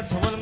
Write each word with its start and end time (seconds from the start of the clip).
And 0.00 0.08
when 0.24 0.39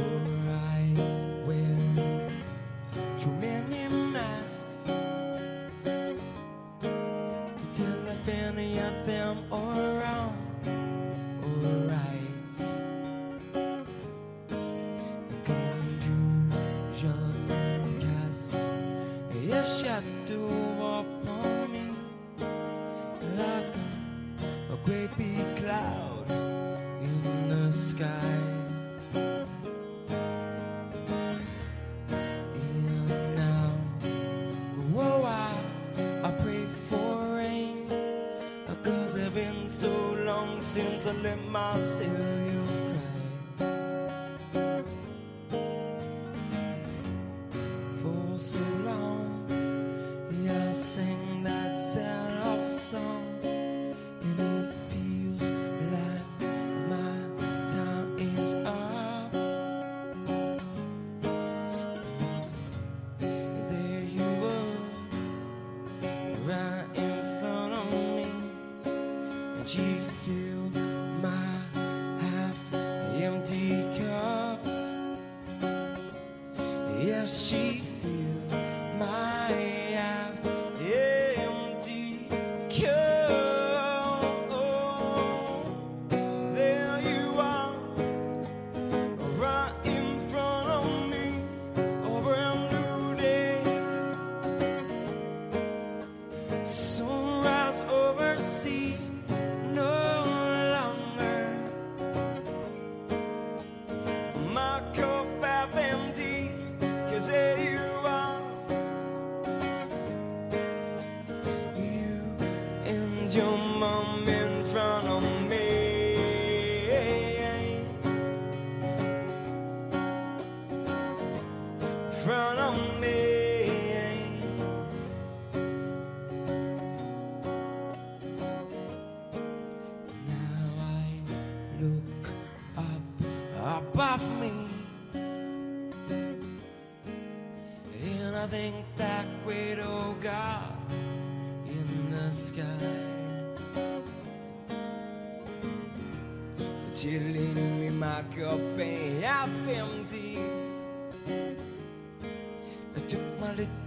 For 0.00 0.06
I 0.06 0.39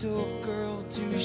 little 0.04 0.42
girl 0.42 0.82
to 0.90 1.18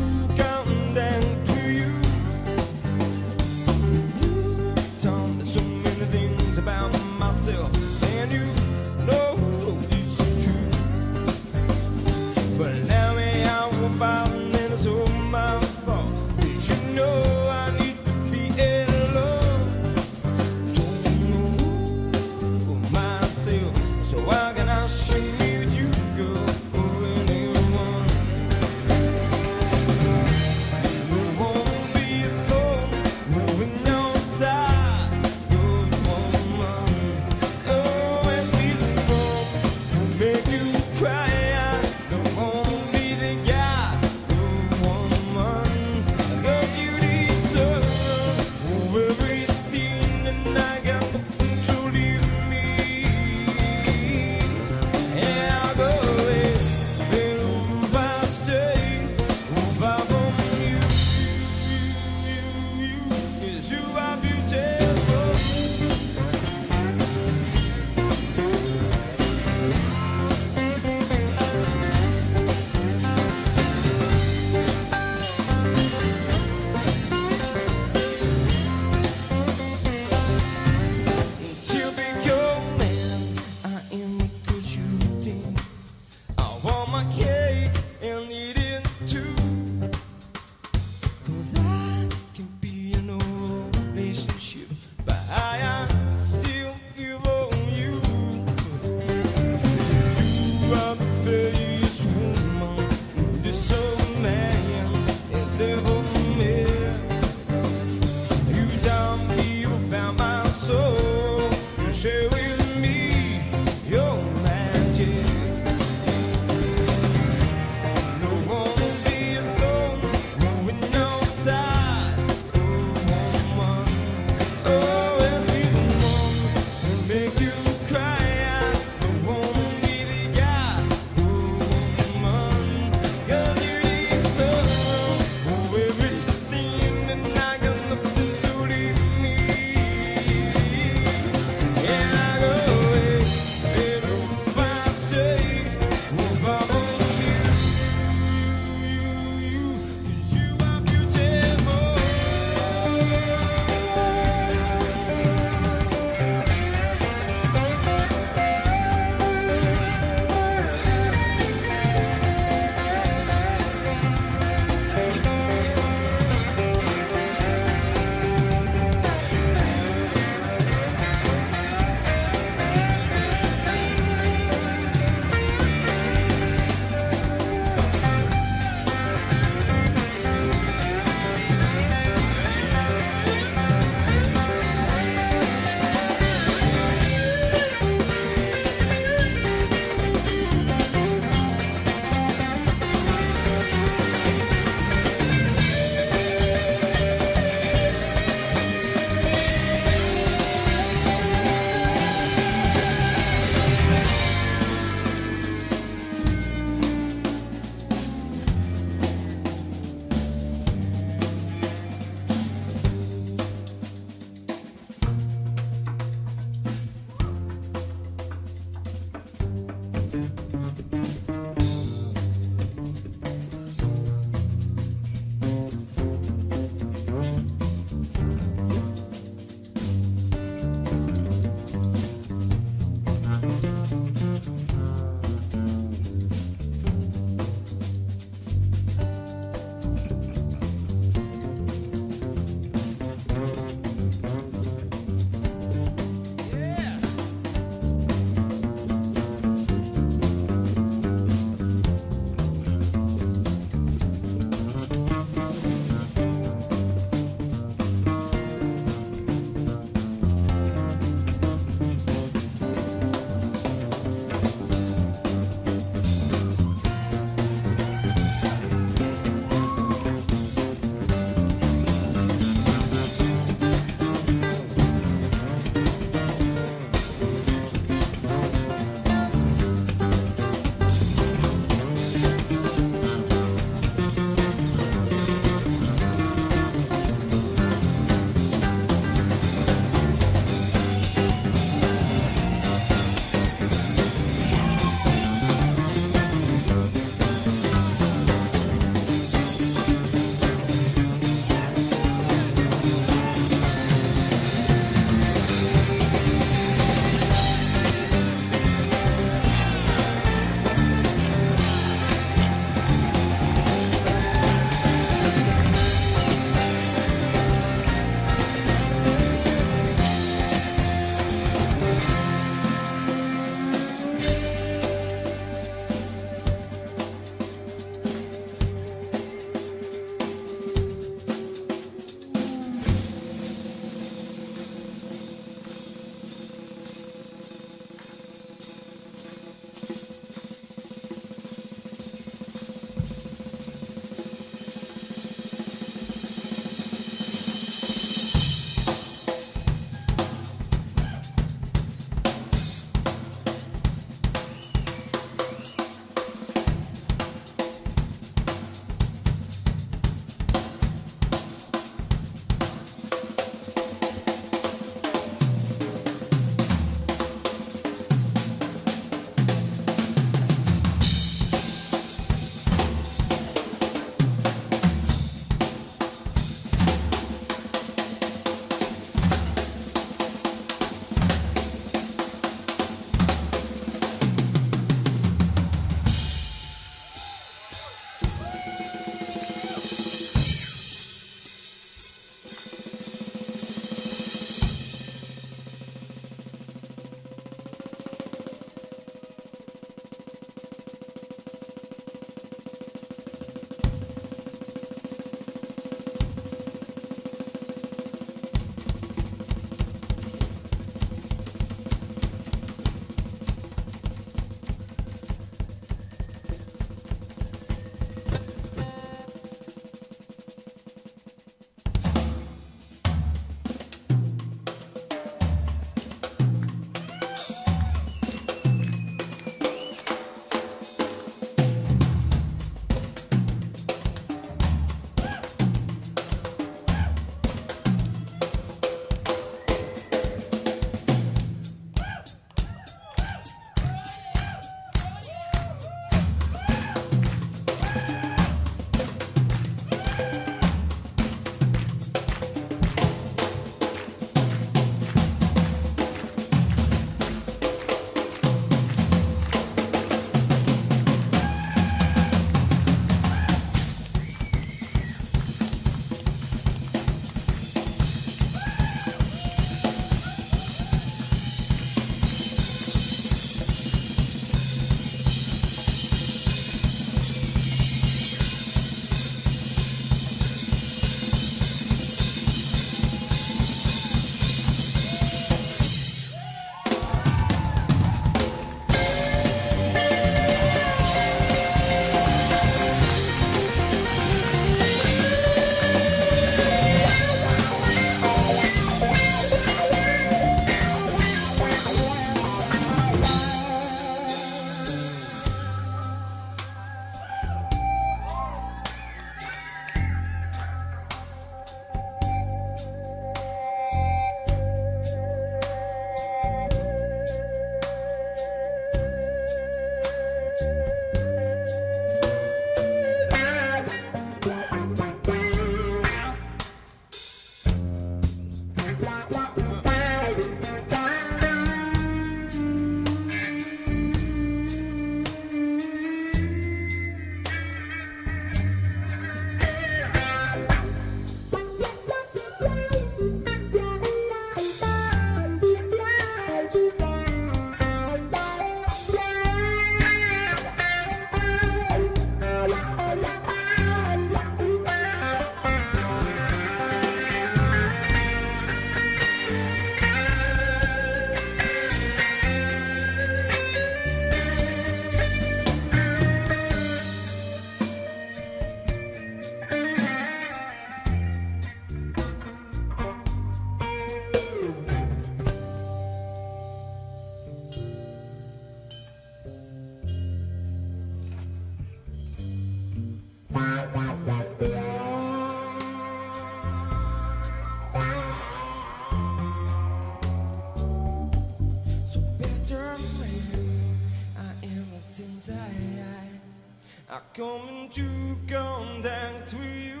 coming 597.38 597.88
to 597.90 598.36
contact 598.52 599.54
with 599.54 599.84
you. 599.86 600.00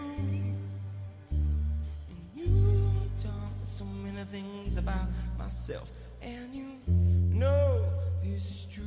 And 1.30 1.46
you 2.34 2.82
taught 3.16 3.52
me 3.52 3.62
so 3.62 3.84
many 3.84 4.24
things 4.24 4.76
about 4.76 5.06
myself, 5.38 5.88
and 6.20 6.52
you 6.52 6.66
know 7.32 7.84
this 8.24 8.42
is 8.42 8.66
true. 8.68 8.84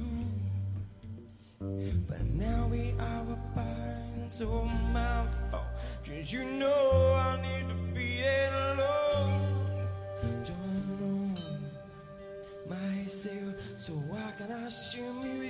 But 2.10 2.26
now 2.26 2.68
we 2.70 2.93
are 2.99 3.26
apart, 3.32 4.18
and 4.18 4.30
so 4.30 4.68
my 4.91 5.26
fault. 5.49 5.64
Cause 6.06 6.34
you 6.34 6.43
know 6.43 7.16
I 7.16 7.39
need 7.41 7.70
to 7.70 7.76
be 7.95 8.20
alone. 8.52 9.88
Don't 10.43 10.99
know 10.99 11.36
myself, 12.68 13.56
so 13.78 13.93
why 13.93 14.34
can 14.38 14.52
I 14.52 14.68
assume 14.68 15.24
you? 15.24 15.41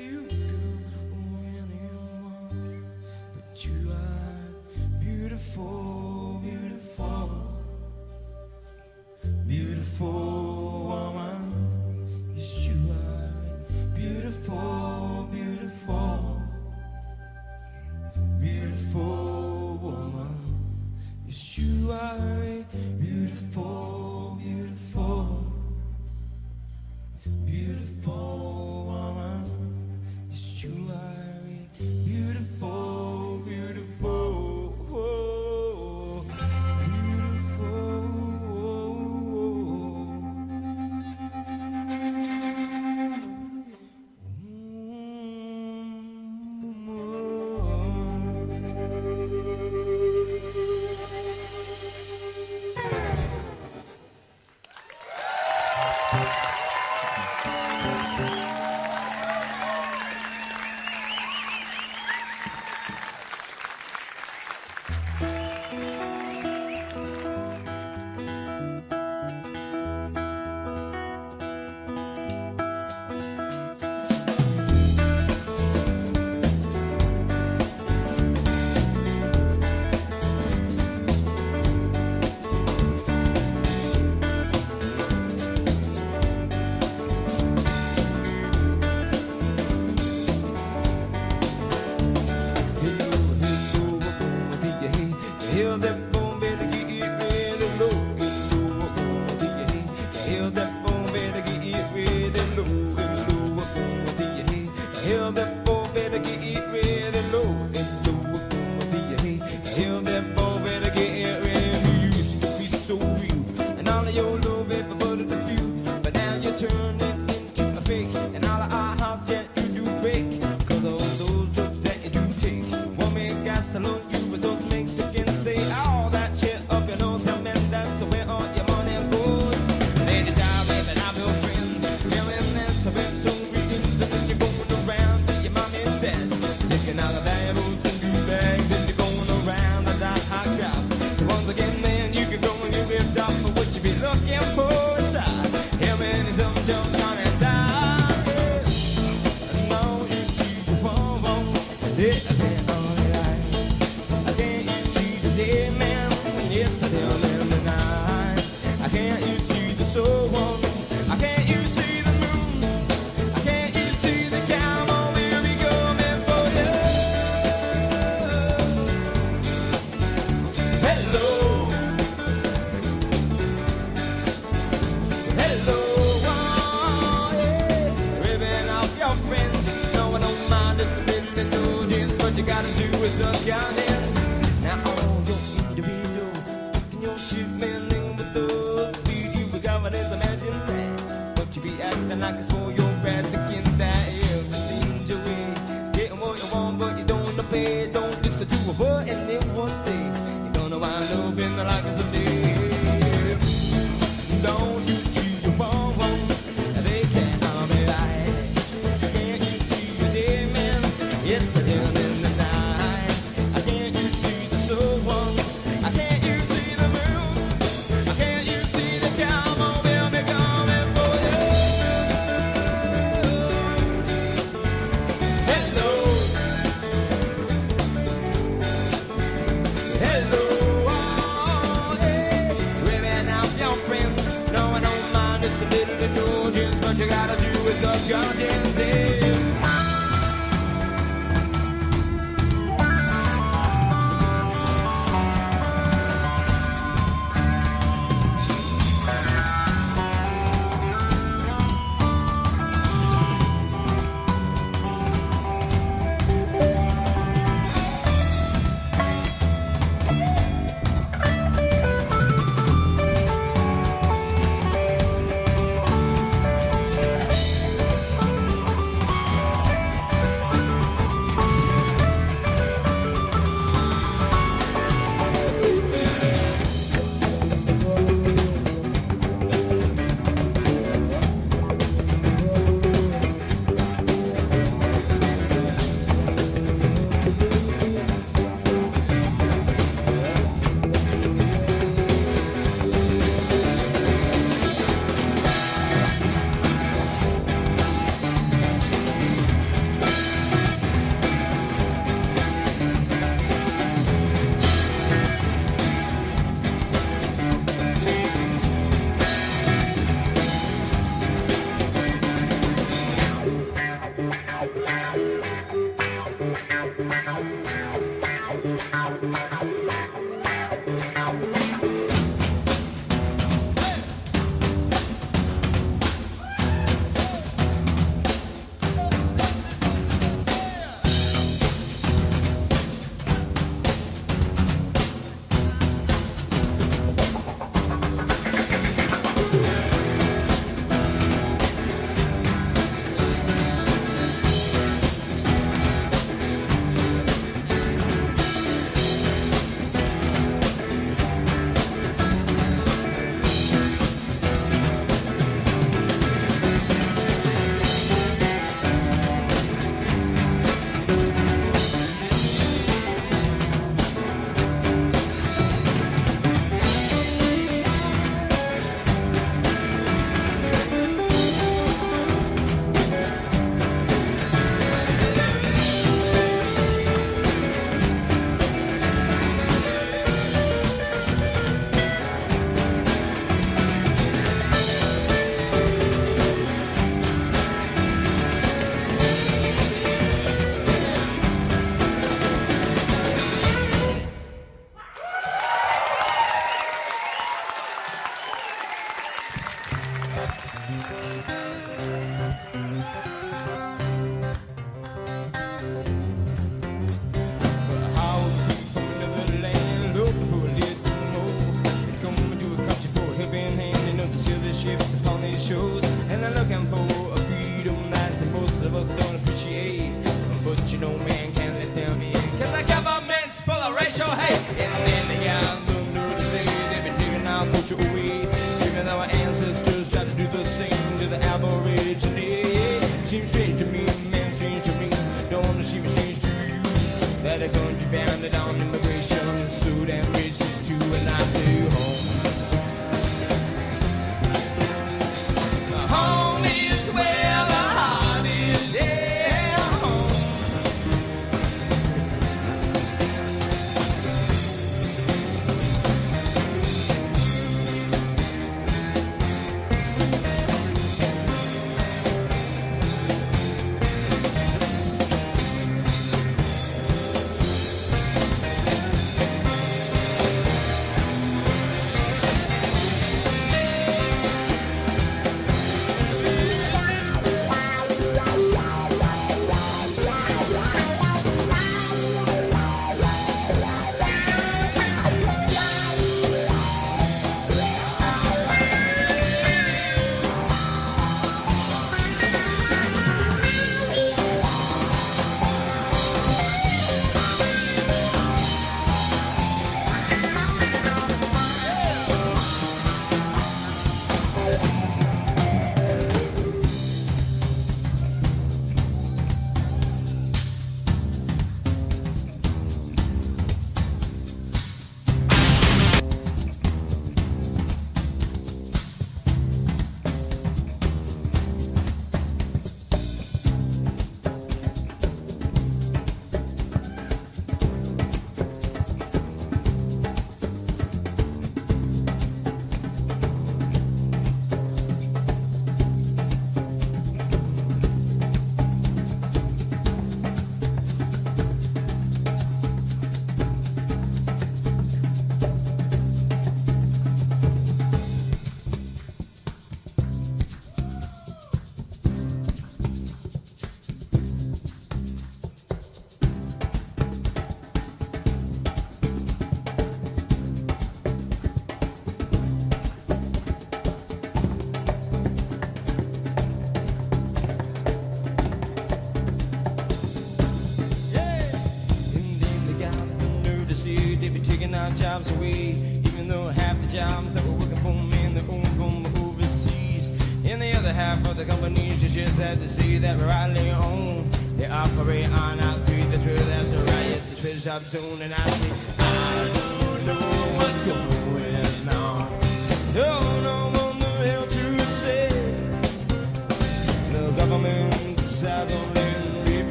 that 582.62 582.80
they 582.80 582.88
see 582.88 583.18
that 583.18 583.40
we're 583.40 583.48
rattling 583.48 583.90
on. 583.92 584.48
They 584.78 584.86
operate 584.86 585.50
on 585.50 585.80
our 585.80 585.98
through 586.06 586.26
the 586.26 586.38
truth, 586.44 586.64
that's 586.68 586.92
a 586.92 587.04
riot. 587.12 587.42
The 587.50 587.56
switch 587.56 587.88
up 587.88 588.08
soon 588.08 588.40
and 588.40 588.54
I 588.54 588.70
see, 588.70 588.94
I 589.18 589.72
don't 589.74 590.26
know 590.28 590.78
what's 590.78 591.02
going 591.02 591.20
on. 591.20 591.31